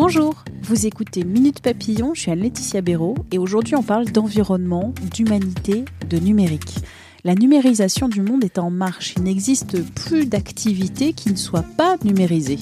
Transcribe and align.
Bonjour, 0.00 0.44
vous 0.62 0.86
écoutez 0.86 1.24
Minute 1.24 1.60
Papillon, 1.60 2.14
je 2.14 2.20
suis 2.20 2.30
Anne-Laetitia 2.30 2.82
Béraud 2.82 3.16
et 3.32 3.38
aujourd'hui 3.38 3.74
on 3.74 3.82
parle 3.82 4.04
d'environnement, 4.04 4.94
d'humanité, 5.12 5.84
de 6.08 6.18
numérique. 6.18 6.76
La 7.24 7.34
numérisation 7.34 8.08
du 8.08 8.20
monde 8.20 8.44
est 8.44 8.60
en 8.60 8.70
marche. 8.70 9.14
Il 9.16 9.24
n'existe 9.24 9.82
plus 9.96 10.26
d'activité 10.26 11.14
qui 11.14 11.30
ne 11.30 11.36
soit 11.36 11.64
pas 11.76 11.96
numérisée. 12.04 12.60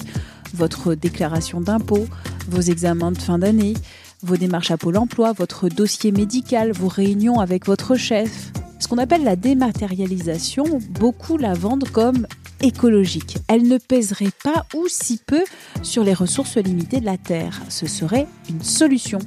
Votre 0.55 0.95
déclaration 0.95 1.61
d'impôt, 1.61 2.07
vos 2.49 2.61
examens 2.61 3.11
de 3.11 3.19
fin 3.19 3.37
d'année, 3.37 3.75
vos 4.23 4.35
démarches 4.35 4.71
à 4.71 4.77
Pôle 4.77 4.97
emploi, 4.97 5.31
votre 5.31 5.69
dossier 5.69 6.11
médical, 6.11 6.71
vos 6.71 6.87
réunions 6.87 7.39
avec 7.39 7.67
votre 7.67 7.97
chef. 7.97 8.51
Ce 8.79 8.87
qu'on 8.87 8.97
appelle 8.97 9.23
la 9.23 9.35
dématérialisation, 9.35 10.79
beaucoup 10.89 11.37
la 11.37 11.53
vendent 11.53 11.87
comme 11.89 12.25
écologique. 12.61 13.37
Elle 13.47 13.67
ne 13.67 13.77
pèserait 13.77 14.33
pas 14.43 14.65
ou 14.75 14.87
si 14.87 15.19
peu 15.25 15.43
sur 15.83 16.03
les 16.03 16.13
ressources 16.13 16.57
limitées 16.57 16.99
de 16.99 17.05
la 17.05 17.17
Terre. 17.17 17.61
Ce 17.69 17.87
serait 17.87 18.27
une 18.49 18.63
solution. 18.63 19.19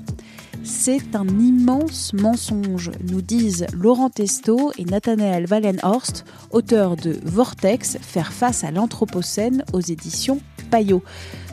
C'est 0.62 1.17
un 1.17 1.27
immense 1.27 2.12
mensonge, 2.12 2.91
nous 3.08 3.23
disent 3.23 3.67
Laurent 3.73 4.11
Testo 4.11 4.73
et 4.77 4.84
Nathanael 4.84 5.47
Wallenhorst, 5.51 6.25
auteurs 6.51 6.97
de 6.97 7.19
Vortex, 7.25 7.97
faire 8.03 8.33
face 8.33 8.62
à 8.62 8.70
l'Anthropocène 8.70 9.64
aux 9.73 9.81
éditions 9.81 10.39
Payot. 10.70 11.03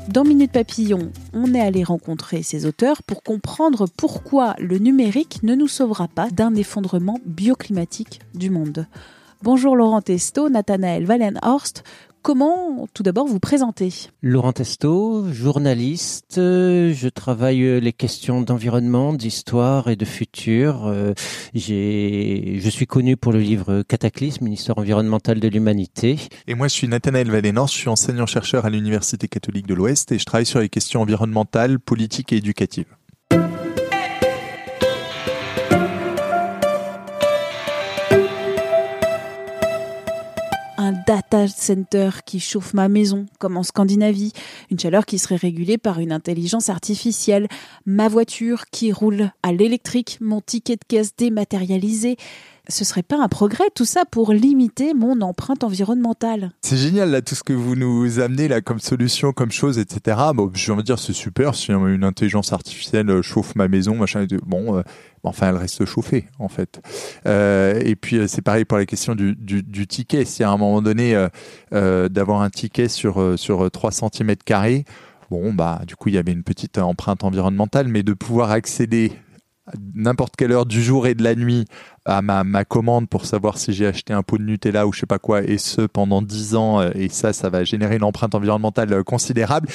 Dans 0.09 0.23
Minute 0.23 0.51
Papillon, 0.51 1.11
on 1.33 1.53
est 1.53 1.59
allé 1.59 1.83
rencontrer 1.83 2.43
ces 2.43 2.65
auteurs 2.65 3.01
pour 3.03 3.23
comprendre 3.23 3.87
pourquoi 3.97 4.55
le 4.59 4.77
numérique 4.77 5.41
ne 5.43 5.55
nous 5.55 5.67
sauvera 5.67 6.07
pas 6.07 6.29
d'un 6.29 6.55
effondrement 6.55 7.19
bioclimatique 7.25 8.19
du 8.33 8.49
monde. 8.49 8.87
Bonjour 9.43 9.75
Laurent 9.75 10.01
Testo, 10.01 10.49
Nathanael 10.49 11.05
Wallenhorst. 11.05 11.83
Comment 12.23 12.87
tout 12.95 13.03
d'abord 13.03 13.27
vous 13.27 13.39
présenter 13.39 13.93
Laurent 14.23 14.51
Testo, 14.51 15.31
journaliste, 15.31 16.33
je 16.37 17.07
travaille 17.07 17.79
les 17.79 17.93
questions 17.93 18.41
d'environnement, 18.41 19.13
d'histoire 19.13 19.89
et 19.89 19.95
de 19.95 20.05
futur. 20.05 20.87
Euh, 20.87 21.13
je 21.53 22.69
suis 22.69 22.87
connu 22.87 23.15
pour 23.15 23.31
le 23.31 23.39
livre 23.39 23.83
Cataclysme, 23.83 24.47
une 24.47 24.53
histoire 24.53 24.79
environnementale 24.79 25.39
de 25.39 25.47
l'humanité. 25.47 26.17
Et 26.47 26.55
moi 26.55 26.67
je 26.67 26.73
suis 26.73 26.87
Nathanaël 26.87 27.29
Valénor, 27.29 27.67
je 27.67 27.75
suis 27.75 27.89
enseignant-chercheur 27.89 28.65
à 28.65 28.71
l'Université 28.71 29.27
catholique 29.27 29.67
de 29.67 29.75
l'Ouest 29.75 30.11
et 30.11 30.17
je 30.17 30.25
travaille 30.25 30.47
sur 30.47 30.59
les 30.59 30.69
questions 30.69 31.03
environnementales, 31.03 31.79
politiques 31.79 32.33
et 32.33 32.37
éducatives. 32.37 32.96
Data 41.07 41.47
center 41.47 42.09
qui 42.25 42.41
chauffe 42.41 42.73
ma 42.73 42.89
maison, 42.89 43.25
comme 43.39 43.55
en 43.55 43.63
Scandinavie, 43.63 44.33
une 44.69 44.77
chaleur 44.77 45.05
qui 45.05 45.17
serait 45.17 45.37
régulée 45.37 45.77
par 45.77 45.99
une 45.99 46.11
intelligence 46.11 46.67
artificielle, 46.67 47.47
ma 47.85 48.09
voiture 48.09 48.65
qui 48.71 48.91
roule 48.91 49.31
à 49.41 49.53
l'électrique, 49.53 50.17
mon 50.19 50.41
ticket 50.41 50.75
de 50.75 50.83
caisse 50.85 51.15
dématérialisé. 51.15 52.17
Ce 52.69 52.83
serait 52.83 53.03
pas 53.03 53.17
un 53.21 53.27
progrès 53.27 53.65
tout 53.73 53.85
ça 53.85 54.03
pour 54.05 54.33
limiter 54.33 54.93
mon 54.93 55.21
empreinte 55.21 55.63
environnementale 55.63 56.51
C'est 56.61 56.77
génial 56.77 57.11
là 57.11 57.21
tout 57.21 57.35
ce 57.35 57.43
que 57.43 57.53
vous 57.53 57.75
nous 57.75 58.19
amenez 58.19 58.47
là 58.47 58.61
comme 58.61 58.79
solution, 58.79 59.31
comme 59.31 59.51
chose, 59.51 59.77
etc. 59.77 60.17
Bon, 60.35 60.51
je 60.53 60.73
veux 60.73 60.83
dire 60.83 60.99
c'est 60.99 61.13
super 61.13 61.55
si 61.55 61.71
une 61.71 62.03
intelligence 62.03 62.53
artificielle 62.53 63.21
chauffe 63.21 63.55
ma 63.55 63.67
maison, 63.67 63.95
machin. 63.95 64.25
Bon, 64.45 64.77
euh, 64.77 64.81
enfin 65.23 65.49
elle 65.49 65.57
reste 65.57 65.85
chauffée 65.85 66.27
en 66.39 66.47
fait. 66.47 66.81
Euh, 67.25 67.79
et 67.83 67.95
puis 67.95 68.17
euh, 68.17 68.27
c'est 68.27 68.41
pareil 68.41 68.65
pour 68.65 68.77
la 68.77 68.85
question 68.85 69.15
du, 69.15 69.87
ticket. 69.87 70.25
Si 70.25 70.43
à 70.43 70.49
un 70.49 70.57
moment 70.57 70.81
donné 70.81 71.15
euh, 71.15 71.27
euh 71.73 72.09
d'avoir 72.09 72.41
un 72.41 72.49
ticket 72.49 72.89
sur 72.89 73.37
sur 73.37 73.69
3 73.69 73.91
cm 73.91 74.35
carrés, 74.45 74.85
bon 75.29 75.53
bah 75.53 75.81
du 75.85 75.95
coup 75.95 76.09
il 76.09 76.15
y 76.15 76.17
avait 76.17 76.31
une 76.31 76.43
petite 76.43 76.77
empreinte 76.77 77.23
environnementale, 77.23 77.87
mais 77.87 78.03
de 78.03 78.13
pouvoir 78.13 78.51
accéder 78.51 79.11
n'importe 79.93 80.35
quelle 80.35 80.51
heure 80.51 80.65
du 80.65 80.81
jour 80.81 81.07
et 81.07 81.15
de 81.15 81.23
la 81.23 81.35
nuit 81.35 81.65
à 82.05 82.21
ma, 82.21 82.43
ma 82.43 82.65
commande 82.65 83.09
pour 83.09 83.25
savoir 83.25 83.57
si 83.57 83.73
j'ai 83.73 83.87
acheté 83.87 84.13
un 84.13 84.23
pot 84.23 84.37
de 84.37 84.43
Nutella 84.43 84.87
ou 84.87 84.93
je 84.93 84.99
sais 85.01 85.05
pas 85.05 85.19
quoi, 85.19 85.43
et 85.43 85.57
ce 85.57 85.81
pendant 85.81 86.21
10 86.21 86.55
ans, 86.55 86.81
et 86.91 87.09
ça, 87.09 87.33
ça 87.33 87.49
va 87.49 87.63
générer 87.63 87.97
une 87.97 88.03
empreinte 88.03 88.35
environnementale 88.35 89.03
considérable. 89.03 89.67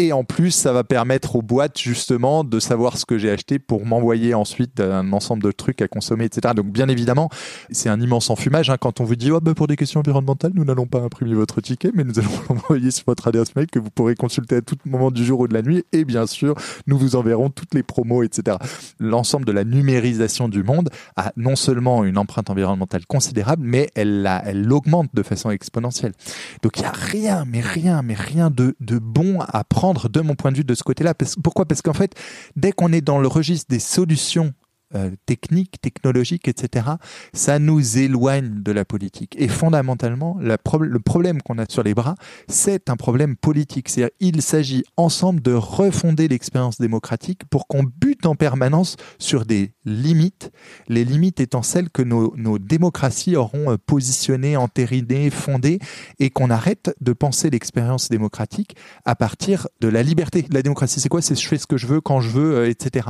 Et 0.00 0.12
en 0.12 0.22
plus, 0.22 0.52
ça 0.52 0.72
va 0.72 0.84
permettre 0.84 1.34
aux 1.34 1.42
boîtes 1.42 1.76
justement 1.76 2.44
de 2.44 2.60
savoir 2.60 2.96
ce 2.96 3.04
que 3.04 3.18
j'ai 3.18 3.32
acheté 3.32 3.58
pour 3.58 3.84
m'envoyer 3.84 4.32
ensuite 4.32 4.78
un 4.78 5.12
ensemble 5.12 5.42
de 5.42 5.50
trucs 5.50 5.82
à 5.82 5.88
consommer, 5.88 6.24
etc. 6.24 6.54
Donc 6.54 6.66
bien 6.66 6.88
évidemment, 6.88 7.30
c'est 7.72 7.88
un 7.88 8.00
immense 8.00 8.30
enfumage 8.30 8.70
hein, 8.70 8.76
quand 8.78 9.00
on 9.00 9.04
vous 9.04 9.16
dit 9.16 9.32
oh, 9.32 9.40
bah, 9.40 9.54
pour 9.54 9.66
des 9.66 9.74
questions 9.74 9.98
environnementales, 9.98 10.52
nous 10.54 10.64
n'allons 10.64 10.86
pas 10.86 11.00
imprimer 11.00 11.34
votre 11.34 11.60
ticket, 11.60 11.90
mais 11.92 12.04
nous 12.04 12.16
allons 12.20 12.30
l'envoyer 12.48 12.92
sur 12.92 13.06
votre 13.08 13.26
adresse 13.26 13.56
mail 13.56 13.66
que 13.66 13.80
vous 13.80 13.90
pourrez 13.90 14.14
consulter 14.14 14.54
à 14.54 14.60
tout 14.62 14.76
moment 14.84 15.10
du 15.10 15.24
jour 15.24 15.40
ou 15.40 15.48
de 15.48 15.54
la 15.54 15.62
nuit. 15.62 15.84
Et 15.90 16.04
bien 16.04 16.28
sûr, 16.28 16.54
nous 16.86 16.96
vous 16.96 17.16
enverrons 17.16 17.50
toutes 17.50 17.74
les 17.74 17.82
promos, 17.82 18.22
etc. 18.22 18.56
L'ensemble 19.00 19.46
de 19.46 19.52
la 19.52 19.64
numérisation 19.64 20.48
du 20.48 20.62
monde 20.62 20.90
a 21.16 21.32
non 21.36 21.56
seulement 21.56 22.04
une 22.04 22.18
empreinte 22.18 22.50
environnementale 22.50 23.04
considérable, 23.04 23.64
mais 23.64 23.90
elle 23.96 24.22
l'augmente 24.54 25.10
de 25.12 25.24
façon 25.24 25.50
exponentielle. 25.50 26.12
Donc 26.62 26.76
il 26.76 26.82
n'y 26.82 26.86
a 26.86 26.92
rien, 26.92 27.44
mais 27.48 27.60
rien, 27.60 28.02
mais 28.02 28.14
rien 28.14 28.50
de, 28.50 28.76
de 28.78 29.00
bon 29.00 29.40
à 29.40 29.64
prendre 29.64 29.87
de 29.92 30.20
mon 30.20 30.34
point 30.34 30.52
de 30.52 30.58
vue 30.58 30.64
de 30.64 30.74
ce 30.74 30.82
côté-là. 30.82 31.14
Pourquoi? 31.42 31.66
Parce 31.66 31.82
qu'en 31.82 31.92
fait, 31.92 32.14
dès 32.56 32.72
qu'on 32.72 32.92
est 32.92 33.00
dans 33.00 33.18
le 33.18 33.28
registre 33.28 33.66
des 33.68 33.78
solutions 33.78 34.52
euh, 34.94 35.10
techniques, 35.26 35.80
technologiques, 35.80 36.48
etc., 36.48 36.86
ça 37.32 37.58
nous 37.58 37.98
éloigne 37.98 38.62
de 38.62 38.72
la 38.72 38.84
politique. 38.84 39.34
Et 39.38 39.48
fondamentalement, 39.48 40.38
le 40.40 40.98
problème 40.98 41.42
qu'on 41.42 41.58
a 41.58 41.66
sur 41.68 41.82
les 41.82 41.94
bras, 41.94 42.14
c'est 42.48 42.88
un 42.88 42.96
problème 42.96 43.36
politique. 43.36 43.88
C'est-à-dire, 43.88 44.14
il 44.20 44.42
s'agit 44.42 44.84
ensemble 44.96 45.42
de 45.42 45.52
refonder 45.52 46.28
l'expérience 46.28 46.78
démocratique 46.78 47.42
pour 47.50 47.66
qu'on 47.66 47.82
bute 47.84 48.26
en 48.26 48.34
permanence 48.34 48.96
sur 49.18 49.44
des 49.44 49.72
limites, 49.84 50.50
les 50.88 51.04
limites 51.04 51.40
étant 51.40 51.62
celles 51.62 51.90
que 51.90 52.02
nos, 52.02 52.34
nos 52.36 52.58
démocraties 52.58 53.36
auront 53.36 53.72
euh, 53.72 53.76
positionnées, 53.76 54.56
entérinées, 54.56 55.30
fondées, 55.30 55.78
et 56.18 56.30
qu'on 56.30 56.50
arrête 56.50 56.94
de 57.00 57.12
penser 57.12 57.50
l'expérience 57.50 58.08
démocratique 58.08 58.76
à 59.04 59.14
partir 59.14 59.68
de 59.80 59.88
la 59.88 60.02
liberté. 60.02 60.46
La 60.50 60.62
démocratie, 60.62 61.00
c'est 61.00 61.08
quoi? 61.08 61.22
C'est 61.22 61.34
je 61.34 61.46
fais 61.46 61.58
ce 61.58 61.66
que 61.66 61.76
je 61.76 61.86
veux, 61.86 62.00
quand 62.00 62.20
je 62.20 62.30
veux, 62.30 62.56
euh, 62.56 62.70
etc. 62.70 63.08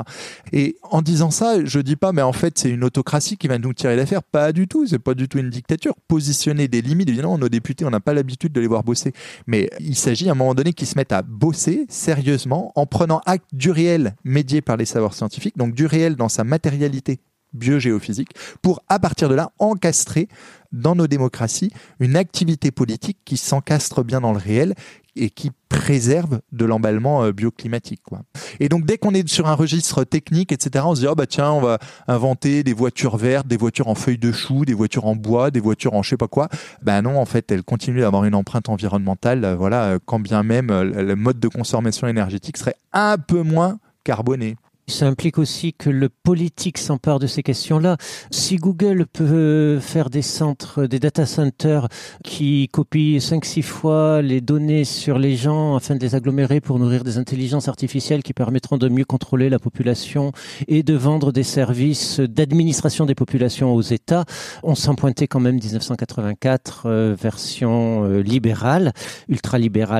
Et 0.52 0.76
en 0.82 1.02
disant 1.02 1.30
ça, 1.30 1.64
je 1.68 1.80
dis 1.80 1.96
pas, 1.96 2.12
mais 2.12 2.22
en 2.22 2.32
fait, 2.32 2.58
c'est 2.58 2.70
une 2.70 2.84
autocratie 2.84 3.36
qui 3.36 3.48
va 3.48 3.58
nous 3.58 3.72
tirer 3.72 3.96
l'affaire. 3.96 4.22
Pas 4.22 4.52
du 4.52 4.66
tout. 4.66 4.86
C'est 4.86 4.98
pas 4.98 5.14
du 5.14 5.28
tout 5.28 5.38
une 5.38 5.50
dictature. 5.50 5.94
Positionner 6.08 6.68
des 6.68 6.82
limites, 6.82 7.08
évidemment, 7.08 7.38
nos 7.38 7.48
députés, 7.48 7.84
on 7.84 7.90
n'a 7.90 8.00
pas 8.00 8.14
l'habitude 8.14 8.52
de 8.52 8.60
les 8.60 8.66
voir 8.66 8.82
bosser. 8.82 9.12
Mais 9.46 9.70
il 9.80 9.96
s'agit 9.96 10.28
à 10.28 10.32
un 10.32 10.34
moment 10.34 10.54
donné 10.54 10.72
qu'ils 10.72 10.88
se 10.88 10.96
mettent 10.96 11.12
à 11.12 11.22
bosser 11.22 11.86
sérieusement 11.88 12.72
en 12.74 12.86
prenant 12.86 13.20
acte 13.26 13.46
du 13.52 13.70
réel 13.70 14.14
médié 14.24 14.60
par 14.60 14.76
les 14.76 14.86
savoirs 14.86 15.14
scientifiques, 15.14 15.56
donc 15.56 15.74
du 15.74 15.86
réel 15.86 16.16
dans 16.16 16.28
sa 16.28 16.44
matérialité 16.44 17.20
biogéophysique, 17.52 18.30
pour 18.62 18.82
à 18.88 18.98
partir 18.98 19.28
de 19.28 19.34
là 19.34 19.50
encastrer 19.58 20.28
dans 20.72 20.94
nos 20.94 21.06
démocraties 21.06 21.70
une 22.00 22.16
activité 22.16 22.70
politique 22.70 23.18
qui 23.24 23.36
s'encastre 23.36 24.04
bien 24.04 24.20
dans 24.20 24.32
le 24.32 24.38
réel 24.38 24.74
et 25.16 25.30
qui 25.30 25.50
préserve 25.68 26.40
de 26.52 26.64
l'emballement 26.64 27.24
euh, 27.24 27.32
bioclimatique. 27.32 28.00
Quoi. 28.02 28.22
Et 28.60 28.68
donc 28.68 28.84
dès 28.86 28.98
qu'on 28.98 29.12
est 29.14 29.26
sur 29.28 29.48
un 29.48 29.54
registre 29.54 30.04
technique, 30.04 30.52
etc., 30.52 30.84
on 30.86 30.94
se 30.94 31.00
dit 31.00 31.06
oh 31.08 31.14
bah 31.14 31.26
tiens, 31.26 31.50
on 31.50 31.60
va 31.60 31.78
inventer 32.06 32.62
des 32.62 32.72
voitures 32.72 33.16
vertes, 33.16 33.46
des 33.46 33.56
voitures 33.56 33.88
en 33.88 33.94
feuilles 33.94 34.18
de 34.18 34.30
chou, 34.32 34.64
des 34.64 34.74
voitures 34.74 35.06
en 35.06 35.16
bois, 35.16 35.50
des 35.50 35.60
voitures 35.60 35.94
en 35.94 36.02
je 36.02 36.10
sais 36.10 36.16
pas 36.16 36.28
quoi. 36.28 36.48
Ben 36.82 37.02
non, 37.02 37.18
en 37.18 37.24
fait, 37.24 37.50
elles 37.50 37.64
continuent 37.64 38.00
d'avoir 38.00 38.24
une 38.24 38.34
empreinte 38.34 38.68
environnementale. 38.68 39.44
Euh, 39.44 39.56
voilà, 39.56 39.84
euh, 39.84 39.98
quand 40.04 40.20
bien 40.20 40.42
même 40.42 40.68
le 40.68 41.16
mode 41.16 41.40
de 41.40 41.48
consommation 41.48 42.06
énergétique 42.06 42.56
serait 42.56 42.76
un 42.92 43.18
peu 43.18 43.42
moins 43.42 43.78
carboné 44.04 44.56
Ça 44.88 45.06
implique 45.06 45.36
aussi 45.36 45.74
que 45.74 45.90
le 45.90 46.08
politique 46.08 46.78
s'empare 46.78 47.18
de 47.18 47.26
ces 47.26 47.42
questions-là. 47.42 47.98
Si 48.30 48.56
Google 48.56 49.04
peut 49.06 49.78
faire 49.80 50.08
des 50.08 50.22
centres, 50.22 50.86
des 50.86 50.98
data 50.98 51.26
centers 51.26 51.88
qui 52.24 52.68
copient 52.72 53.18
5-6 53.18 53.62
fois 53.62 54.22
les 54.22 54.40
données 54.40 54.84
sur 54.84 55.18
les 55.18 55.36
gens 55.36 55.76
afin 55.76 55.94
de 55.94 56.00
les 56.00 56.14
agglomérer 56.14 56.62
pour 56.62 56.78
nourrir 56.78 57.04
des 57.04 57.18
intelligences 57.18 57.68
artificielles 57.68 58.22
qui 58.22 58.32
permettront 58.32 58.78
de 58.78 58.88
mieux 58.88 59.04
contrôler 59.04 59.50
la 59.50 59.58
population 59.58 60.32
et 60.68 60.82
de 60.82 60.94
vendre 60.94 61.32
des 61.32 61.42
services 61.42 62.20
d'administration 62.20 63.04
des 63.04 63.14
populations 63.14 63.74
aux 63.74 63.82
États, 63.82 64.24
on 64.62 64.74
s'en 64.74 64.94
pointait 64.94 65.26
quand 65.26 65.40
même 65.40 65.56
1984, 65.56 66.82
euh, 66.86 67.14
version 67.20 68.04
euh, 68.04 68.22
libérale, 68.22 68.92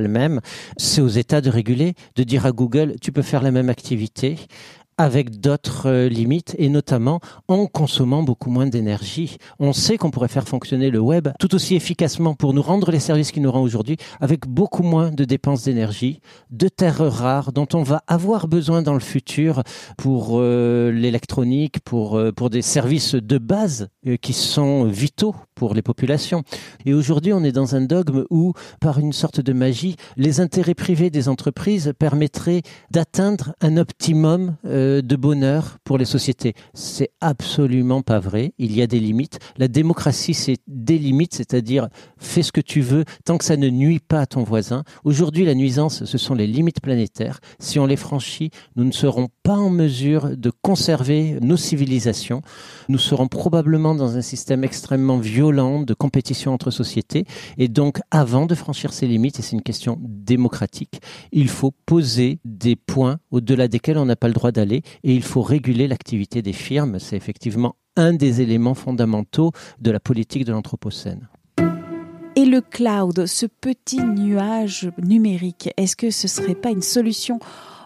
même. 0.08 0.40
C'est 0.78 1.02
aux 1.02 1.08
États 1.08 1.42
de 1.42 1.50
réguler, 1.50 1.92
de 2.16 2.22
dire 2.22 2.46
à 2.46 2.52
Google, 2.52 2.94
tu 3.02 3.12
peux 3.12 3.22
faire 3.22 3.42
la 3.42 3.50
même 3.50 3.68
activité 3.68 4.36
avec 4.98 5.40
d'autres 5.40 5.88
euh, 5.88 6.08
limites 6.08 6.54
et 6.58 6.68
notamment 6.68 7.20
en 7.46 7.66
consommant 7.66 8.22
beaucoup 8.22 8.50
moins 8.50 8.66
d'énergie. 8.66 9.38
On 9.60 9.72
sait 9.72 9.96
qu'on 9.96 10.10
pourrait 10.10 10.28
faire 10.28 10.46
fonctionner 10.46 10.90
le 10.90 10.98
web 10.98 11.28
tout 11.38 11.54
aussi 11.54 11.76
efficacement 11.76 12.34
pour 12.34 12.52
nous 12.52 12.62
rendre 12.62 12.90
les 12.90 12.98
services 12.98 13.32
qu'il 13.32 13.42
nous 13.42 13.52
rend 13.52 13.62
aujourd'hui 13.62 13.96
avec 14.20 14.46
beaucoup 14.46 14.82
moins 14.82 15.10
de 15.10 15.24
dépenses 15.24 15.62
d'énergie, 15.62 16.20
de 16.50 16.68
terres 16.68 17.10
rares 17.10 17.52
dont 17.52 17.68
on 17.72 17.82
va 17.82 18.02
avoir 18.08 18.48
besoin 18.48 18.82
dans 18.82 18.94
le 18.94 19.00
futur 19.00 19.62
pour 19.96 20.32
euh, 20.32 20.90
l'électronique, 20.90 21.80
pour, 21.84 22.16
euh, 22.16 22.32
pour 22.32 22.50
des 22.50 22.62
services 22.62 23.14
de 23.14 23.38
base 23.38 23.88
qui 24.20 24.32
sont 24.32 24.84
vitaux 24.84 25.34
pour 25.54 25.74
les 25.74 25.82
populations. 25.82 26.42
Et 26.86 26.94
aujourd'hui, 26.94 27.32
on 27.32 27.44
est 27.44 27.52
dans 27.52 27.74
un 27.74 27.82
dogme 27.82 28.24
où, 28.30 28.54
par 28.80 28.98
une 28.98 29.12
sorte 29.12 29.40
de 29.40 29.52
magie, 29.52 29.96
les 30.16 30.40
intérêts 30.40 30.74
privés 30.74 31.10
des 31.10 31.28
entreprises 31.28 31.92
permettraient 31.98 32.62
d'atteindre 32.90 33.54
un 33.60 33.76
optimum 33.76 34.56
euh, 34.88 35.02
de 35.02 35.16
bonheur 35.16 35.78
pour 35.84 35.98
les 35.98 36.04
sociétés. 36.04 36.54
C'est 36.74 37.10
absolument 37.20 38.02
pas 38.02 38.18
vrai. 38.18 38.52
Il 38.58 38.76
y 38.76 38.82
a 38.82 38.86
des 38.86 39.00
limites. 39.00 39.38
La 39.56 39.68
démocratie, 39.68 40.34
c'est 40.34 40.58
des 40.66 40.98
limites, 40.98 41.34
c'est-à-dire 41.34 41.88
fais 42.16 42.42
ce 42.42 42.52
que 42.52 42.60
tu 42.60 42.80
veux 42.80 43.04
tant 43.24 43.38
que 43.38 43.44
ça 43.44 43.56
ne 43.56 43.68
nuit 43.68 44.00
pas 44.00 44.20
à 44.20 44.26
ton 44.26 44.42
voisin. 44.42 44.84
Aujourd'hui, 45.04 45.44
la 45.44 45.54
nuisance, 45.54 46.04
ce 46.04 46.18
sont 46.18 46.34
les 46.34 46.46
limites 46.46 46.80
planétaires. 46.80 47.40
Si 47.58 47.78
on 47.78 47.86
les 47.86 47.96
franchit, 47.96 48.50
nous 48.76 48.84
ne 48.84 48.92
serons 48.92 49.28
pas 49.42 49.56
en 49.56 49.70
mesure 49.70 50.36
de 50.36 50.50
conserver 50.62 51.38
nos 51.40 51.56
civilisations. 51.56 52.42
Nous 52.88 52.98
serons 52.98 53.28
probablement 53.28 53.94
dans 53.94 54.16
un 54.16 54.22
système 54.22 54.64
extrêmement 54.64 55.18
violent 55.18 55.82
de 55.82 55.94
compétition 55.94 56.52
entre 56.52 56.70
sociétés. 56.70 57.24
Et 57.56 57.68
donc, 57.68 58.00
avant 58.10 58.46
de 58.46 58.54
franchir 58.54 58.92
ces 58.92 59.06
limites, 59.06 59.38
et 59.38 59.42
c'est 59.42 59.56
une 59.56 59.62
question 59.62 59.98
démocratique, 60.00 61.00
il 61.32 61.48
faut 61.48 61.72
poser 61.86 62.40
des 62.44 62.76
points 62.76 63.18
au-delà 63.30 63.68
desquels 63.68 63.98
on 63.98 64.04
n'a 64.04 64.16
pas 64.16 64.28
le 64.28 64.34
droit 64.34 64.52
d'aller 64.52 64.77
et 65.04 65.14
il 65.14 65.22
faut 65.22 65.42
réguler 65.42 65.88
l'activité 65.88 66.42
des 66.42 66.52
firmes. 66.52 66.98
C'est 66.98 67.16
effectivement 67.16 67.76
un 67.96 68.12
des 68.12 68.40
éléments 68.40 68.74
fondamentaux 68.74 69.52
de 69.80 69.90
la 69.90 70.00
politique 70.00 70.44
de 70.44 70.52
l'Anthropocène. 70.52 71.28
Et 72.36 72.44
le 72.44 72.60
cloud, 72.60 73.26
ce 73.26 73.46
petit 73.46 74.00
nuage 74.00 74.90
numérique, 75.02 75.70
est-ce 75.76 75.96
que 75.96 76.10
ce 76.10 76.28
serait 76.28 76.54
pas 76.54 76.70
une 76.70 76.82
solution 76.82 77.40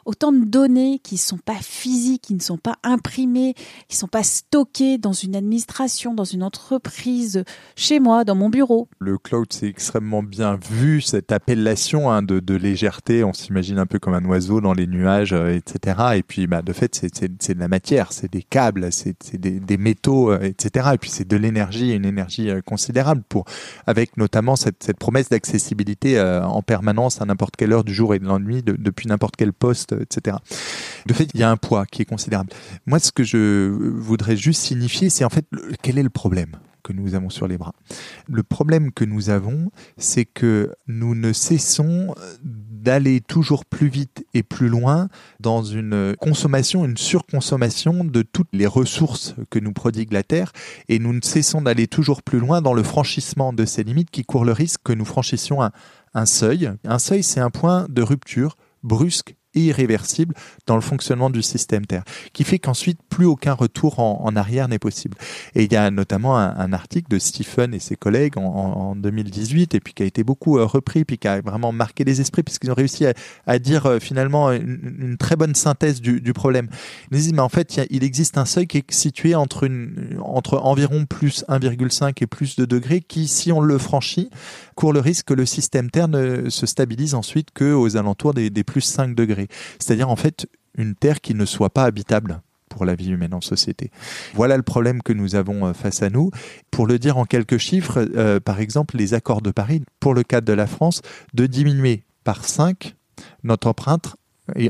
autant 0.04 0.32
de 0.32 0.44
données 0.44 1.00
qui 1.02 1.14
ne 1.14 1.20
sont 1.20 1.38
pas 1.38 1.56
physiques, 1.60 2.22
qui 2.22 2.34
ne 2.34 2.40
sont 2.40 2.58
pas 2.58 2.76
imprimées, 2.82 3.54
qui 3.88 3.96
ne 3.96 3.98
sont 3.98 4.08
pas 4.08 4.22
stockées 4.22 4.98
dans 4.98 5.12
une 5.12 5.36
administration, 5.36 6.14
dans 6.14 6.24
une 6.24 6.42
entreprise, 6.42 7.44
chez 7.76 8.00
moi, 8.00 8.24
dans 8.24 8.34
mon 8.34 8.48
bureau. 8.48 8.88
Le 8.98 9.18
cloud, 9.18 9.46
c'est 9.50 9.66
extrêmement 9.66 10.22
bien 10.22 10.58
vu, 10.70 11.00
cette 11.00 11.32
appellation 11.32 12.10
hein, 12.10 12.22
de, 12.22 12.40
de, 12.40 12.54
légèreté. 12.54 13.24
On 13.24 13.32
s'imagine 13.32 13.78
un 13.78 13.86
peu 13.86 13.98
comme 13.98 14.14
un 14.14 14.24
oiseau 14.24 14.60
dans 14.60 14.72
les 14.72 14.86
nuages, 14.86 15.32
euh, 15.32 15.54
etc. 15.54 16.16
Et 16.16 16.22
puis, 16.22 16.46
bah, 16.46 16.62
de 16.62 16.72
fait, 16.72 16.94
c'est 16.94 17.54
de 17.54 17.60
la 17.60 17.68
matière, 17.68 18.12
c'est 18.12 18.30
des 18.30 18.42
câbles, 18.42 18.92
c'est 18.92 19.36
des, 19.36 19.76
métaux, 19.76 20.32
euh, 20.32 20.40
etc. 20.42 20.90
Et 20.94 20.98
puis, 20.98 21.10
c'est 21.10 21.26
de 21.26 21.36
l'énergie, 21.36 21.92
une 21.92 22.04
énergie 22.04 22.50
euh, 22.50 22.60
considérable 22.60 23.22
pour, 23.28 23.44
avec 23.86 24.16
notamment 24.16 24.56
cette, 24.56 24.92
promesse 24.98 25.30
d'accessibilité 25.30 26.20
en 26.20 26.62
permanence 26.62 27.22
à 27.22 27.24
n'importe 27.24 27.56
quelle 27.56 27.72
heure 27.72 27.82
du 27.82 27.94
jour 27.94 28.14
et 28.14 28.18
de 28.18 28.26
la 28.26 28.38
nuit, 28.38 28.62
depuis 28.62 29.08
n'importe 29.08 29.36
quel 29.36 29.52
poste 29.52 29.91
etc. 30.00 30.36
De 31.06 31.14
fait, 31.14 31.28
il 31.34 31.40
y 31.40 31.42
a 31.42 31.50
un 31.50 31.56
poids 31.56 31.86
qui 31.86 32.02
est 32.02 32.06
considérable. 32.06 32.50
Moi, 32.86 32.98
ce 32.98 33.12
que 33.12 33.24
je 33.24 33.68
voudrais 33.68 34.36
juste 34.36 34.62
signifier, 34.62 35.10
c'est 35.10 35.24
en 35.24 35.30
fait 35.30 35.46
quel 35.82 35.98
est 35.98 36.02
le 36.02 36.10
problème 36.10 36.56
que 36.82 36.92
nous 36.92 37.14
avons 37.14 37.30
sur 37.30 37.46
les 37.46 37.58
bras? 37.58 37.74
Le 38.28 38.42
problème 38.42 38.92
que 38.92 39.04
nous 39.04 39.30
avons, 39.30 39.70
c'est 39.96 40.24
que 40.24 40.74
nous 40.86 41.14
ne 41.14 41.32
cessons 41.32 42.14
d'aller 42.42 43.20
toujours 43.20 43.64
plus 43.64 43.88
vite 43.88 44.26
et 44.34 44.42
plus 44.42 44.68
loin 44.68 45.08
dans 45.38 45.62
une 45.62 46.16
consommation, 46.20 46.84
une 46.84 46.96
surconsommation 46.96 48.04
de 48.04 48.22
toutes 48.22 48.52
les 48.52 48.66
ressources 48.66 49.36
que 49.50 49.58
nous 49.58 49.72
prodigue 49.72 50.12
la 50.12 50.24
Terre, 50.24 50.52
et 50.88 50.98
nous 50.98 51.12
ne 51.12 51.20
cessons 51.22 51.62
d'aller 51.62 51.86
toujours 51.86 52.22
plus 52.22 52.40
loin 52.40 52.60
dans 52.60 52.74
le 52.74 52.82
franchissement 52.82 53.52
de 53.52 53.64
ces 53.64 53.84
limites 53.84 54.10
qui 54.10 54.24
courent 54.24 54.44
le 54.44 54.52
risque 54.52 54.80
que 54.82 54.92
nous 54.92 55.04
franchissions 55.04 55.62
un, 55.62 55.70
un 56.14 56.26
seuil. 56.26 56.72
Un 56.84 56.98
seuil, 56.98 57.22
c'est 57.22 57.40
un 57.40 57.50
point 57.50 57.86
de 57.88 58.02
rupture 58.02 58.56
brusque 58.82 59.36
irréversible 59.54 60.34
dans 60.66 60.74
le 60.74 60.80
fonctionnement 60.80 61.30
du 61.30 61.42
système 61.42 61.86
Terre, 61.86 62.04
qui 62.32 62.44
fait 62.44 62.58
qu'ensuite 62.58 62.98
plus 63.08 63.26
aucun 63.26 63.52
retour 63.52 63.98
en, 63.98 64.34
arrière 64.36 64.68
n'est 64.68 64.78
possible. 64.78 65.16
Et 65.54 65.64
il 65.64 65.72
y 65.72 65.76
a 65.76 65.90
notamment 65.90 66.38
un, 66.38 66.72
article 66.72 67.08
de 67.10 67.18
Stephen 67.18 67.74
et 67.74 67.78
ses 67.78 67.96
collègues 67.96 68.38
en, 68.38 68.96
2018, 68.96 69.74
et 69.74 69.80
puis 69.80 69.92
qui 69.92 70.02
a 70.02 70.06
été 70.06 70.24
beaucoup 70.24 70.58
euh, 70.58 70.64
repris, 70.64 71.04
puis 71.04 71.18
qui 71.18 71.28
a 71.28 71.40
vraiment 71.40 71.72
marqué 71.72 72.04
les 72.04 72.20
esprits, 72.20 72.42
puisqu'ils 72.42 72.70
ont 72.70 72.74
réussi 72.74 73.06
à, 73.46 73.58
dire 73.58 73.86
euh, 73.86 73.98
finalement 73.98 74.50
une, 74.52 75.16
très 75.18 75.36
bonne 75.36 75.54
synthèse 75.54 76.00
du, 76.00 76.32
problème. 76.32 76.68
Ils 77.10 77.18
disent, 77.18 77.32
mais 77.32 77.40
en 77.40 77.48
fait, 77.48 77.78
il, 77.90 78.04
existe 78.04 78.38
un 78.38 78.44
seuil 78.44 78.66
qui 78.66 78.78
est 78.78 78.90
situé 78.90 79.34
entre, 79.34 79.68
environ 80.56 81.04
plus 81.04 81.44
1,5 81.48 82.22
et 82.22 82.26
plus 82.26 82.56
de 82.56 82.64
degrés, 82.64 83.00
qui, 83.00 83.28
si 83.28 83.52
on 83.52 83.60
le 83.60 83.76
franchit, 83.76 84.30
court 84.74 84.92
le 84.92 85.00
risque 85.00 85.26
que 85.26 85.34
le 85.34 85.44
système 85.44 85.90
Terre 85.90 86.08
ne 86.08 86.48
se 86.48 86.66
stabilise 86.66 87.14
ensuite 87.14 87.48
qu'aux 87.52 87.96
alentours 87.96 88.34
des, 88.34 88.48
des 88.48 88.64
plus 88.64 88.80
5 88.80 89.14
degrés. 89.14 89.41
C'est-à-dire 89.78 90.08
en 90.08 90.16
fait 90.16 90.46
une 90.76 90.94
Terre 90.94 91.20
qui 91.20 91.34
ne 91.34 91.44
soit 91.44 91.70
pas 91.70 91.84
habitable 91.84 92.40
pour 92.68 92.84
la 92.86 92.94
vie 92.94 93.10
humaine 93.10 93.34
en 93.34 93.42
société. 93.42 93.90
Voilà 94.34 94.56
le 94.56 94.62
problème 94.62 95.02
que 95.02 95.12
nous 95.12 95.34
avons 95.34 95.66
euh, 95.66 95.72
face 95.74 96.02
à 96.02 96.08
nous. 96.08 96.30
Pour 96.70 96.86
le 96.86 96.98
dire 96.98 97.18
en 97.18 97.26
quelques 97.26 97.58
chiffres, 97.58 98.06
euh, 98.16 98.40
par 98.40 98.60
exemple, 98.60 98.96
les 98.96 99.12
accords 99.12 99.42
de 99.42 99.50
Paris, 99.50 99.82
pour 100.00 100.14
le 100.14 100.22
cadre 100.22 100.46
de 100.46 100.54
la 100.54 100.66
France, 100.66 101.02
de 101.34 101.46
diminuer 101.46 102.04
par 102.24 102.44
5 102.44 102.94
notre 103.44 103.68
empreinte 103.68 104.16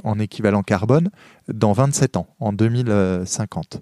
en 0.05 0.19
équivalent 0.19 0.63
carbone 0.63 1.11
dans 1.49 1.73
27 1.73 2.17
ans, 2.17 2.27
en 2.41 2.53
2050 2.53 3.81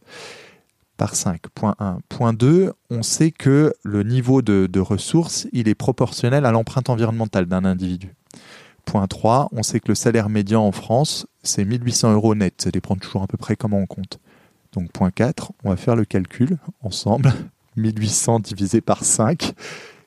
par 1.00 1.14
5. 1.14 1.40
Point 1.54 1.75
1. 1.78 2.00
Point 2.10 2.34
2, 2.34 2.75
on 2.90 3.02
sait 3.02 3.31
que 3.31 3.72
le 3.82 4.02
niveau 4.02 4.42
de, 4.42 4.69
de 4.70 4.81
ressources, 4.81 5.48
il 5.52 5.66
est 5.66 5.75
proportionnel 5.75 6.44
à 6.44 6.52
l'empreinte 6.52 6.90
environnementale 6.90 7.46
d'un 7.46 7.64
individu. 7.64 8.14
Point 8.84 9.06
3, 9.06 9.48
on 9.52 9.62
sait 9.62 9.80
que 9.80 9.88
le 9.88 9.94
salaire 9.94 10.28
médian 10.28 10.66
en 10.66 10.72
France, 10.72 11.26
c'est 11.42 11.64
1800 11.64 12.12
euros 12.12 12.34
net. 12.34 12.54
Ça 12.62 12.70
dépend 12.70 12.96
toujours 12.96 13.22
à 13.22 13.26
peu 13.26 13.36
près 13.36 13.56
comment 13.56 13.78
on 13.78 13.86
compte. 13.86 14.18
Donc 14.72 14.90
point 14.92 15.10
4, 15.10 15.52
on 15.64 15.70
va 15.70 15.76
faire 15.76 15.96
le 15.96 16.04
calcul 16.04 16.58
ensemble. 16.82 17.32
1800 17.76 18.40
divisé 18.40 18.80
par 18.80 19.04
5, 19.04 19.54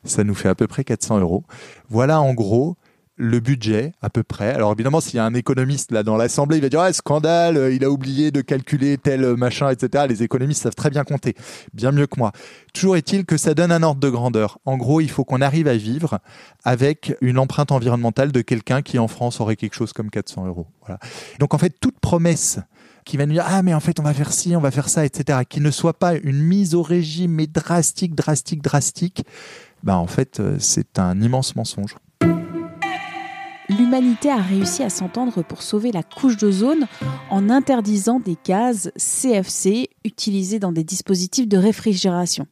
ça 0.04 0.24
nous 0.24 0.36
fait 0.36 0.50
à 0.50 0.56
peu 0.56 0.68
près 0.68 0.84
400 0.84 1.20
euros. 1.20 1.44
Voilà 1.90 2.22
en 2.22 2.34
gros 2.34 2.76
le 3.16 3.40
budget 3.40 3.94
à 4.02 4.10
peu 4.10 4.24
près. 4.24 4.54
Alors 4.54 4.72
évidemment, 4.72 5.02
s'il 5.02 5.16
y 5.16 5.20
a 5.20 5.26
un 5.26 5.34
économiste 5.34 5.92
là 5.92 6.04
dans 6.04 6.18
l'assemblée, 6.18 6.58
il 6.58 6.62
va 6.62 6.70
dire 6.70 6.80
ah 6.80 6.92
scandale, 6.92 7.58
euh, 7.58 7.74
il 7.74 7.84
a 7.84 7.90
oublié 7.90 8.32
de 8.32 8.42
calculer 8.42 8.98
tel 8.98 9.24
euh, 9.24 9.36
machin, 9.36 9.70
etc. 9.70 10.06
Les 10.10 10.24
économistes 10.24 10.64
savent 10.64 10.76
très 10.76 10.90
bien 10.90 11.04
compter, 11.04 11.36
bien 11.74 11.92
mieux 11.92 12.08
que 12.08 12.18
moi. 12.18 12.32
Toujours 12.74 12.98
est-il 12.98 13.26
que 13.26 13.38
ça 13.38 13.54
donne 13.54 13.72
un 13.72 13.84
ordre 13.84 14.00
de 14.00 14.10
grandeur. 14.10 14.58
En 14.66 14.78
gros, 14.78 15.00
il 15.00 15.10
faut 15.10 15.24
qu'on 15.24 15.42
arrive 15.42 15.68
à 15.68 15.76
vivre 15.76 16.20
avec 16.64 17.16
une 17.22 17.38
empreinte 17.38 17.72
environnementale 17.72 18.32
de 18.32 18.42
quelqu'un 18.42 18.82
qui 18.82 18.98
en 18.98 19.08
France 19.08 19.40
aurait 19.40 19.56
quelque 19.56 19.76
chose 19.76 19.94
comme 19.94 20.10
400 20.10 20.48
euros. 20.48 20.68
Donc 21.40 21.54
en 21.54 21.58
fait, 21.58 21.76
toute 21.80 22.00
promesse 22.00 22.60
qui 23.06 23.18
va 23.18 23.26
nous 23.26 23.34
dire 23.34 23.46
ah 23.46 23.62
mais 23.64 23.74
en 23.74 23.80
fait 23.80 24.00
on 24.00 24.04
va 24.04 24.14
faire 24.14 24.32
ci, 24.32 24.56
on 24.56 24.62
va 24.62 24.72
faire 24.72 24.90
ça, 24.90 25.06
etc. 25.06 25.40
Qui 25.48 25.62
ne 25.62 25.72
soit 25.72 26.00
pas 26.00 26.16
une 26.16 26.42
mise 26.42 26.74
au 26.74 26.82
régime 26.82 27.32
mais 27.32 27.48
drastique, 27.48 28.16
drastique, 28.16 28.62
drastique. 28.62 29.26
Ben 29.84 29.96
en 29.96 30.08
fait 30.08 30.40
euh, 30.40 30.56
c'est 30.60 30.98
un 30.98 31.20
immense 31.22 31.56
mensonge 31.56 31.96
l'humanité 33.70 34.30
a 34.30 34.38
réussi 34.38 34.84
à 34.84 34.90
s'entendre 34.90 35.44
pour 35.44 35.62
sauver 35.62 35.92
la 35.92 36.04
couche 36.04 36.38
d'ozone 36.38 36.88
en 37.30 37.50
interdisant 37.50 38.20
des 38.20 38.38
gaz 38.44 38.92
CFC 38.98 39.90
utilisés 40.04 40.60
dans 40.60 40.72
des 40.72 40.84
dispositifs 40.84 41.48
de 41.48 41.58
réfrigération. 41.58 42.48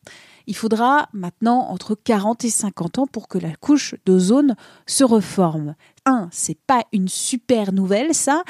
Il 0.48 0.56
faudra 0.56 1.10
maintenant 1.14 1.68
entre 1.70 1.96
40 1.96 2.46
et 2.46 2.50
50 2.50 3.00
ans 3.00 3.08
pour 3.08 3.28
que 3.28 3.38
la 3.38 3.56
couche 3.56 3.96
d'ozone 4.06 4.56
se 4.88 5.04
reforme. 5.04 5.76
Un, 6.06 6.30
c'est 6.32 6.58
pas 6.58 6.84
une 6.92 7.08
super 7.08 7.74
nouvelle 7.74 8.14
ça. 8.14 8.44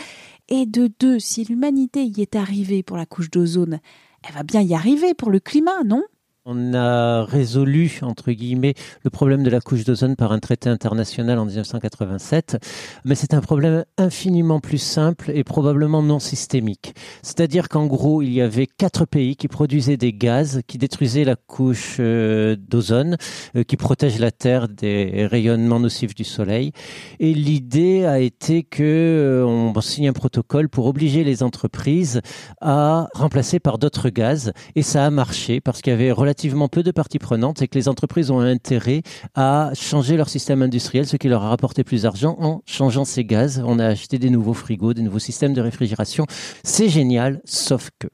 Et 0.48 0.66
de 0.66 0.90
deux, 1.00 1.20
si 1.20 1.44
l'humanité 1.44 2.04
y 2.04 2.22
est 2.22 2.36
arrivée 2.36 2.84
pour 2.84 2.98
la 2.98 3.06
couche 3.06 3.30
d'ozone, 3.30 3.80
elle 4.24 4.34
va 4.34 4.44
bien 4.44 4.62
y 4.62 4.74
arriver 4.74 5.14
pour 5.14 5.32
le 5.32 5.40
climat, 5.40 5.84
non? 5.86 6.04
On 6.44 6.74
a 6.74 7.24
résolu, 7.24 8.00
entre 8.02 8.32
guillemets, 8.32 8.74
le 9.04 9.12
problème 9.12 9.44
de 9.44 9.52
la 9.52 9.62
couche 9.62 9.84
d'ozone 9.84 10.16
par 10.16 10.32
un 10.32 10.40
traité 10.40 10.70
international 10.70 11.38
en 11.38 11.46
1987, 11.46 12.58
mais 13.06 13.14
c'est 13.14 13.36
un 13.36 13.42
problème 13.42 13.86
infiniment 14.00 14.60
plus 14.60 14.80
simple 14.80 15.30
et 15.36 15.44
probablement 15.44 16.02
non 16.02 16.18
systémique. 16.18 16.96
C'est-à-dire 17.22 17.70
qu'en 17.70 17.86
gros, 17.86 18.24
il 18.24 18.34
y 18.34 18.42
avait 18.42 18.66
quatre 18.66 19.06
pays 19.06 19.36
qui 19.36 19.48
produisaient 19.48 19.98
des 19.98 20.14
gaz 20.14 20.64
qui 20.66 20.80
détruisaient 20.80 21.26
la 21.26 21.36
couche 21.36 21.98
euh, 22.00 22.56
d'ozone, 22.56 23.18
euh, 23.56 23.62
qui 23.62 23.78
protège 23.78 24.18
la 24.18 24.32
Terre 24.32 24.68
des 24.68 25.28
rayonnements 25.28 25.80
nocifs 25.80 26.16
du 26.16 26.24
Soleil. 26.24 26.72
Et 27.20 27.36
l'idée 27.36 28.06
a 28.06 28.18
été 28.18 28.64
que 28.64 28.82
euh, 28.82 29.82
signe 29.82 30.08
un 30.08 30.14
protocole 30.14 30.70
pour 30.70 30.88
obliger 30.88 31.24
les 31.24 31.44
entreprises 31.44 32.20
à 32.62 33.10
remplacer 33.14 33.60
par 33.60 33.78
d'autres 33.78 34.10
gaz, 34.10 34.54
et 34.76 34.82
ça 34.82 35.06
a 35.06 35.12
marché 35.12 35.62
parce 35.62 35.84
qu'il 35.84 35.92
y 35.92 35.96
avait 35.96 36.12
relativement 36.32 36.70
peu 36.70 36.82
de 36.82 36.92
parties 36.92 37.20
prenantes 37.20 37.62
et 37.62 37.68
que 37.68 37.78
les 37.78 37.90
entreprises 37.90 38.32
ont 38.32 38.40
intérêt 38.40 39.04
à 39.36 39.72
changer 39.74 40.16
leur 40.16 40.30
système 40.30 40.62
industriel, 40.62 41.06
ce 41.06 41.18
qui 41.18 41.28
leur 41.28 41.44
a 41.44 41.50
rapporté 41.50 41.84
plus 41.84 42.04
d'argent 42.04 42.38
en 42.40 42.62
changeant 42.66 43.04
ces 43.04 43.26
gaz. 43.26 43.62
On 43.66 43.80
a 43.80 43.86
acheté 43.86 44.18
des 44.18 44.30
nouveaux 44.30 44.54
frigos, 44.54 44.94
des 44.94 45.02
nouveaux 45.02 45.20
systèmes 45.20 45.54
de 45.54 45.60
réfrigération. 45.60 46.26
C'est 46.64 46.88
génial, 46.88 47.42
sauf 47.44 47.90
que 48.00 48.08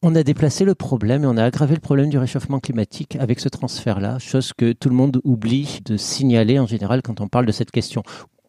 on 0.00 0.14
a 0.14 0.22
déplacé 0.22 0.64
le 0.64 0.74
problème 0.74 1.24
et 1.24 1.26
on 1.26 1.36
a 1.36 1.44
aggravé 1.44 1.74
le 1.74 1.80
problème 1.80 2.08
du 2.08 2.16
réchauffement 2.16 2.60
climatique 2.60 3.16
avec 3.16 3.40
ce 3.40 3.50
transfert-là, 3.50 4.18
chose 4.18 4.52
que 4.56 4.72
tout 4.72 4.88
le 4.88 4.94
monde 4.94 5.20
oublie 5.24 5.80
de 5.84 5.98
signaler 5.98 6.58
en 6.58 6.66
général 6.66 7.02
quand 7.02 7.20
on 7.20 7.28
parle 7.28 7.44
de 7.44 7.52
cette 7.52 7.72
question 7.72 8.04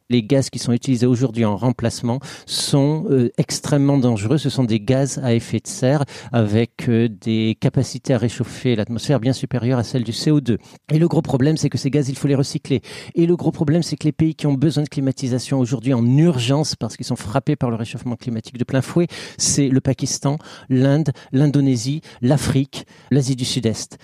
les 0.09 0.23
gaz 0.23 0.49
qui 0.49 0.59
sont 0.59 0.73
utilisés 0.73 1.05
aujourd'hui 1.05 1.45
en 1.45 1.55
remplacement 1.55 2.19
sont 2.45 3.05
euh, 3.09 3.31
extrêmement 3.37 3.97
dangereux. 3.97 4.37
Ce 4.37 4.49
sont 4.49 4.63
des 4.63 4.79
gaz 4.79 5.19
à 5.23 5.33
effet 5.33 5.59
de 5.59 5.67
serre 5.67 6.03
avec 6.31 6.89
euh, 6.89 7.07
des 7.07 7.55
capacités 7.59 8.13
à 8.13 8.17
réchauffer 8.17 8.75
l'atmosphère 8.75 9.19
bien 9.19 9.33
supérieures 9.33 9.79
à 9.79 9.83
celles 9.83 10.03
du 10.03 10.11
CO2. 10.11 10.57
Et 10.91 10.99
le 10.99 11.07
gros 11.07 11.21
problème, 11.21 11.57
c'est 11.57 11.69
que 11.69 11.77
ces 11.77 11.91
gaz, 11.91 12.09
il 12.09 12.17
faut 12.17 12.27
les 12.27 12.35
recycler. 12.35 12.81
Et 13.15 13.27
le 13.27 13.35
gros 13.35 13.51
problème, 13.51 13.83
c'est 13.83 13.97
que 13.97 14.05
les 14.05 14.11
pays 14.11 14.35
qui 14.35 14.47
ont 14.47 14.53
besoin 14.53 14.83
de 14.83 14.89
climatisation 14.89 15.59
aujourd'hui 15.59 15.93
en 15.93 16.05
urgence 16.17 16.75
parce 16.75 16.97
qu'ils 16.97 17.05
sont 17.05 17.15
frappés 17.15 17.55
par 17.55 17.69
le 17.69 17.75
réchauffement 17.75 18.15
climatique 18.15 18.57
de 18.57 18.63
plein 18.63 18.81
fouet, 18.81 19.07
c'est 19.37 19.69
le 19.69 19.81
Pakistan, 19.81 20.37
l'Inde, 20.69 21.11
l'Indonésie, 21.31 22.01
l'Afrique, 22.21 22.85
l'Asie 23.11 23.35
du 23.35 23.45
Sud-Est 23.45 23.97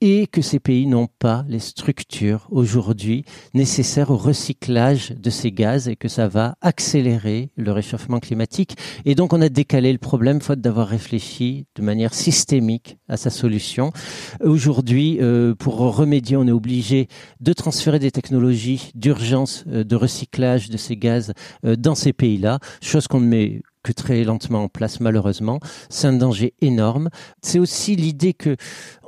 et 0.00 0.26
que 0.26 0.42
ces 0.42 0.60
pays 0.60 0.86
n'ont 0.86 1.08
pas 1.18 1.44
les 1.48 1.58
structures 1.58 2.46
aujourd'hui 2.50 3.24
nécessaires 3.54 4.10
au 4.10 4.16
recyclage 4.16 5.10
de 5.10 5.30
ces 5.30 5.50
gaz 5.50 5.88
et 5.88 5.96
que 5.96 6.08
ça 6.08 6.28
va 6.28 6.54
accélérer 6.60 7.50
le 7.56 7.72
réchauffement 7.72 8.20
climatique. 8.20 8.76
Et 9.04 9.14
donc 9.14 9.32
on 9.32 9.40
a 9.40 9.48
décalé 9.48 9.92
le 9.92 9.98
problème 9.98 10.40
faute 10.40 10.60
d'avoir 10.60 10.88
réfléchi 10.88 11.66
de 11.74 11.82
manière 11.82 12.14
systémique 12.14 12.98
à 13.08 13.16
sa 13.16 13.30
solution. 13.30 13.92
Aujourd'hui, 14.40 15.18
euh, 15.20 15.54
pour 15.54 15.78
remédier, 15.78 16.36
on 16.36 16.46
est 16.46 16.52
obligé 16.52 17.08
de 17.40 17.52
transférer 17.52 17.98
des 17.98 18.10
technologies 18.10 18.92
d'urgence 18.94 19.64
euh, 19.68 19.84
de 19.84 19.96
recyclage 19.96 20.70
de 20.70 20.76
ces 20.76 20.96
gaz 20.96 21.32
euh, 21.64 21.76
dans 21.76 21.94
ces 21.94 22.12
pays-là, 22.12 22.58
chose 22.82 23.08
qu'on 23.08 23.20
ne 23.20 23.26
met 23.26 23.62
que 23.82 23.92
très 23.92 24.24
lentement 24.24 24.64
en 24.64 24.68
place 24.68 25.00
malheureusement. 25.00 25.60
C'est 25.88 26.06
un 26.06 26.12
danger 26.12 26.54
énorme. 26.60 27.08
C'est 27.42 27.58
aussi 27.58 27.96
l'idée 27.96 28.34
que 28.34 28.56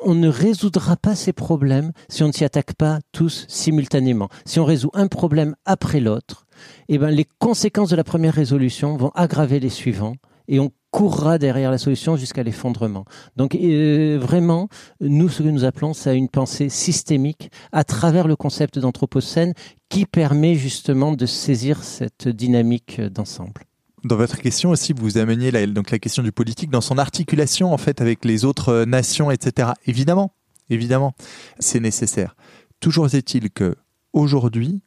on 0.03 0.15
ne 0.15 0.29
résoudra 0.29 0.97
pas 0.97 1.15
ces 1.15 1.33
problèmes 1.33 1.93
si 2.09 2.23
on 2.23 2.29
ne 2.29 2.33
s'y 2.33 2.45
attaque 2.45 2.75
pas 2.75 2.99
tous 3.13 3.45
simultanément. 3.49 4.29
Si 4.45 4.59
on 4.61 4.65
résout 4.65 4.91
un 4.95 5.07
problème 5.07 5.55
après 5.65 6.01
l'autre, 6.01 6.47
eh 6.89 6.99
ben 6.99 7.11
les 7.11 7.27
conséquences 7.39 7.91
de 7.91 7.97
la 7.97 8.05
première 8.05 8.35
résolution 8.35 8.97
vont 8.97 9.11
aggraver 9.15 9.61
les 9.61 9.71
suivants 9.71 10.15
et 10.49 10.59
on 10.59 10.71
courra 10.91 11.39
derrière 11.39 11.71
la 11.71 11.79
solution 11.79 12.17
jusqu'à 12.17 12.43
l'effondrement. 12.43 13.05
Donc 13.37 13.55
euh, 13.55 14.19
vraiment, 14.21 14.69
nous, 15.01 15.29
ce 15.29 15.43
que 15.43 15.49
nous 15.49 15.65
appelons, 15.65 15.95
c'est 15.95 16.17
une 16.17 16.29
pensée 16.29 16.69
systémique 16.69 17.51
à 17.73 17.85
travers 17.85 18.27
le 18.27 18.37
concept 18.37 18.79
d'anthropocène 18.79 19.55
qui 19.89 20.05
permet 20.07 20.57
justement 20.57 21.13
de 21.13 21.27
saisir 21.27 21.83
cette 21.85 22.29
dynamique 22.29 23.01
d'ensemble. 23.01 23.63
Dans 24.05 24.17
votre 24.17 24.39
question 24.39 24.71
aussi, 24.71 24.95
vous 24.95 25.19
ameniez 25.19 25.51
la, 25.51 25.67
question 25.99 26.23
du 26.23 26.33
politique 26.33 26.71
dans 26.71 26.81
son 26.81 26.97
articulation 26.97 27.73
en 27.73 27.77
fait 27.77 28.01
avec 28.01 28.25
les 28.25 28.45
autres 28.45 28.85
nations, 28.85 29.31
etc. 29.31 29.73
Évidemment, 29.87 30.33
évidemment, 30.71 31.15
c'est 31.59 31.81
nécessaire. 31.81 32.35
Toujours 32.81 33.15
est-il 33.15 33.51
que 33.51 33.77
aujourd'hui, 34.15 34.81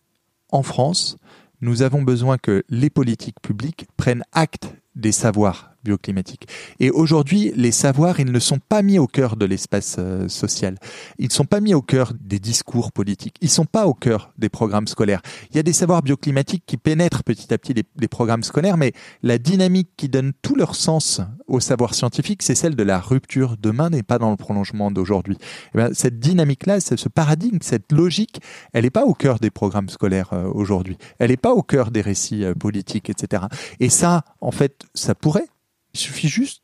en 0.52 0.64
France, 0.64 1.18
nous 1.62 1.84
avons 1.84 2.02
besoin 2.02 2.38
que 2.38 2.64
les 2.70 2.90
politiques 2.90 3.40
publiques 3.42 3.86
prennent 3.98 4.24
acte 4.32 4.74
des 4.96 5.12
savoirs 5.12 5.74
bioclimatique. 5.84 6.48
Et 6.80 6.90
aujourd'hui, 6.90 7.52
les 7.56 7.72
savoirs, 7.72 8.20
ils 8.20 8.32
ne 8.32 8.40
sont 8.40 8.60
pas 8.60 8.82
mis 8.82 9.00
au 9.00 9.08
cœur 9.08 9.36
de 9.36 9.46
l'espace 9.46 9.98
euh, 10.00 10.28
social. 10.28 10.78
Ils 11.20 11.28
ne 11.28 11.32
sont 11.32 11.46
pas 11.46 11.60
mis 11.60 11.74
au 11.74 11.82
cœur 11.82 12.14
des 12.20 12.40
discours 12.40 12.92
politiques. 12.92 13.36
Ils 13.42 13.46
ne 13.46 13.52
sont 13.52 13.66
pas 13.66 13.86
au 13.86 13.94
cœur 13.94 14.32
des 14.38 14.50
programmes 14.50 14.88
scolaires. 14.88 15.22
Il 15.52 15.58
y 15.58 15.60
a 15.60 15.64
des 15.64 15.74
savoirs 15.74 16.02
bioclimatiques 16.02 16.64
qui 16.66 16.78
pénètrent 16.78 17.24
petit 17.24 17.54
à 17.54 17.58
petit 17.58 17.74
les, 17.74 18.08
programmes 18.08 18.44
scolaires, 18.44 18.78
mais 18.78 18.94
la 19.24 19.38
dynamique 19.38 19.90
qui 19.98 20.08
donne 20.08 20.34
tout 20.42 20.56
leur 20.56 20.76
sens 20.76 21.22
au 21.48 21.60
savoir 21.60 21.96
scientifique, 21.96 22.44
c'est 22.44 22.56
celle 22.56 22.76
de 22.76 22.84
la 22.84 23.00
rupture. 23.00 23.58
Demain 23.60 23.90
n'est 23.90 24.04
pas 24.04 24.20
dans 24.20 24.30
le 24.30 24.38
prolongement 24.38 24.92
d'aujourd'hui. 24.92 25.38
Eh 25.78 25.94
cette 25.94 26.20
dynamique-là, 26.20 26.80
ce 26.80 27.10
paradigme, 27.10 27.58
cette 27.62 27.92
logique, 27.92 28.40
elle 28.72 28.84
n'est 28.84 28.90
pas 28.90 29.06
au 29.06 29.14
cœur 29.14 29.40
des 29.40 29.50
programmes 29.50 29.90
scolaires 29.90 30.32
euh, 30.34 30.50
aujourd'hui. 30.54 30.98
Elle 31.20 31.32
n'est 31.32 31.38
pas 31.38 31.54
au 31.54 31.64
cœur 31.64 31.92
des 31.92 32.02
récits 32.02 32.46
euh, 32.46 32.54
politiques, 32.54 33.10
etc. 33.10 33.44
Et 33.80 33.90
ça, 33.90 34.24
en 34.42 34.52
fait, 34.52 34.83
ça 34.94 35.16
pourrait 35.16 35.48
il 35.94 36.00
suffit 36.00 36.28
juste 36.28 36.62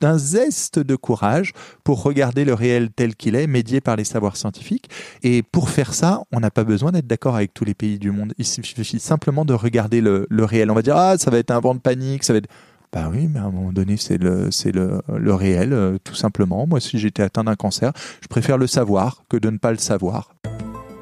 d'un 0.00 0.18
zeste 0.18 0.78
de 0.78 0.96
courage 0.96 1.52
pour 1.84 2.02
regarder 2.02 2.44
le 2.44 2.54
réel 2.54 2.90
tel 2.90 3.14
qu'il 3.14 3.34
est, 3.34 3.46
médié 3.46 3.80
par 3.80 3.96
les 3.96 4.04
savoirs 4.04 4.36
scientifiques. 4.36 4.90
Et 5.22 5.42
pour 5.42 5.70
faire 5.70 5.94
ça, 5.94 6.22
on 6.32 6.40
n'a 6.40 6.50
pas 6.50 6.64
besoin 6.64 6.92
d'être 6.92 7.06
d'accord 7.06 7.36
avec 7.36 7.54
tous 7.54 7.64
les 7.64 7.74
pays 7.74 7.98
du 7.98 8.10
monde. 8.10 8.32
Il 8.38 8.46
suffit 8.46 8.98
simplement 8.98 9.44
de 9.44 9.54
regarder 9.54 10.00
le, 10.00 10.26
réel. 10.30 10.70
On 10.70 10.74
va 10.74 10.82
dire, 10.82 10.96
ah, 10.96 11.18
ça 11.18 11.30
va 11.30 11.38
être 11.38 11.50
un 11.50 11.60
vent 11.60 11.74
de 11.74 11.80
panique, 11.80 12.24
ça 12.24 12.32
va 12.32 12.38
être... 12.38 12.48
Bah 12.92 13.10
oui, 13.12 13.28
mais 13.30 13.40
à 13.40 13.42
un 13.42 13.50
moment 13.50 13.72
donné, 13.72 13.96
c'est 13.96 14.16
le, 14.16 14.50
c'est 14.50 14.72
le, 14.72 15.02
le 15.08 15.34
réel, 15.34 15.72
euh, 15.72 15.98
tout 16.02 16.14
simplement. 16.14 16.66
Moi, 16.66 16.80
si 16.80 16.98
j'étais 16.98 17.22
atteint 17.22 17.44
d'un 17.44 17.56
cancer, 17.56 17.92
je 18.22 18.28
préfère 18.28 18.56
le 18.56 18.66
savoir 18.66 19.24
que 19.28 19.36
de 19.36 19.50
ne 19.50 19.58
pas 19.58 19.72
le 19.72 19.78
savoir. 19.78 20.35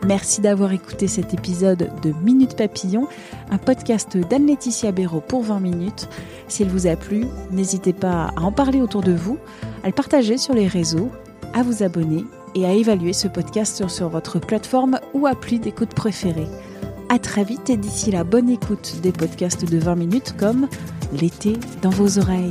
Merci 0.06 0.42
d'avoir 0.42 0.72
écouté 0.72 1.08
cet 1.08 1.32
épisode 1.32 1.90
de 2.02 2.12
Minute 2.22 2.56
Papillon, 2.56 3.08
un 3.50 3.56
podcast 3.56 4.18
d'Anne-Laetitia 4.18 4.92
Béraud 4.92 5.22
pour 5.22 5.42
20 5.42 5.60
minutes. 5.60 6.08
S'il 6.46 6.68
vous 6.68 6.86
a 6.86 6.94
plu, 6.94 7.24
n'hésitez 7.50 7.94
pas 7.94 8.30
à 8.36 8.40
en 8.42 8.52
parler 8.52 8.82
autour 8.82 9.02
de 9.02 9.12
vous, 9.12 9.38
à 9.82 9.86
le 9.86 9.94
partager 9.94 10.36
sur 10.36 10.52
les 10.52 10.68
réseaux, 10.68 11.10
à 11.54 11.62
vous 11.62 11.82
abonner 11.82 12.24
et 12.54 12.66
à 12.66 12.72
évaluer 12.72 13.14
ce 13.14 13.28
podcast 13.28 13.88
sur, 13.88 14.08
votre 14.10 14.38
plateforme 14.38 15.00
ou 15.14 15.26
appli 15.26 15.58
d'écoute 15.58 15.94
préférée. 15.94 16.48
À 17.08 17.18
très 17.18 17.44
vite 17.44 17.70
et 17.70 17.78
d'ici 17.78 18.10
la 18.10 18.24
bonne 18.24 18.50
écoute 18.50 18.96
des 19.02 19.12
podcasts 19.12 19.64
de 19.64 19.78
20 19.78 19.94
minutes 19.94 20.34
comme 20.38 20.68
L'été 21.12 21.54
dans 21.80 21.90
vos 21.90 22.18
oreilles. 22.18 22.50